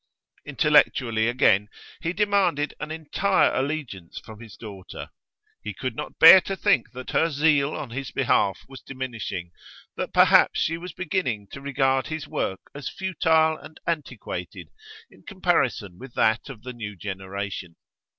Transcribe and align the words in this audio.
Intellectually 0.45 1.27
again, 1.27 1.69
he 2.01 2.11
demanded 2.11 2.73
an 2.79 2.89
entire 2.89 3.53
allegiance 3.53 4.17
from 4.17 4.39
his 4.39 4.57
daughter; 4.57 5.11
he 5.61 5.75
could 5.75 5.95
not 5.95 6.17
bear 6.17 6.41
to 6.41 6.55
think 6.55 6.91
that 6.93 7.11
her 7.11 7.29
zeal 7.29 7.75
on 7.75 7.91
his 7.91 8.09
behalf 8.09 8.57
was 8.67 8.81
diminishing, 8.81 9.51
that 9.97 10.11
perhaps 10.11 10.59
she 10.59 10.75
was 10.75 10.91
beginning 10.91 11.47
to 11.51 11.61
regard 11.61 12.07
his 12.07 12.27
work 12.27 12.61
as 12.73 12.89
futile 12.89 13.55
and 13.59 13.79
antiquated 13.85 14.69
in 15.11 15.21
comparison 15.21 15.99
with 15.99 16.15
that 16.15 16.49
of 16.49 16.63
the 16.63 16.73
new 16.73 16.95
generation. 16.95 17.75